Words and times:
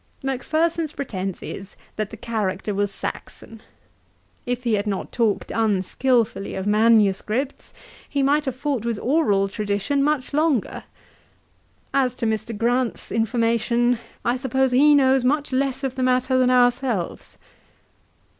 Macpherson's 0.23 0.93
pretence 0.93 1.43
is, 1.43 1.75
that 1.95 2.09
the 2.09 2.17
character 2.17 2.73
was 2.73 2.91
Saxon. 2.91 3.61
If 4.47 4.63
he 4.63 4.73
had 4.73 4.87
not 4.87 5.11
talked 5.11 5.51
unskilfully 5.51 6.55
of 6.55 6.65
manuscripts, 6.65 7.71
he 8.09 8.23
might 8.23 8.45
have 8.45 8.55
fought 8.55 8.83
with 8.83 8.97
oral 8.97 9.47
tradition 9.47 10.01
much 10.03 10.33
longer. 10.33 10.85
As 11.93 12.15
to 12.15 12.25
Mr. 12.25 12.57
Grant's 12.57 13.11
information, 13.11 13.99
I 14.25 14.37
suppose 14.37 14.71
he 14.71 14.95
knows 14.95 15.23
much 15.23 15.51
less 15.53 15.83
of 15.83 15.93
the 15.93 16.01
matter 16.01 16.35
than 16.35 16.49
ourselves. 16.49 17.37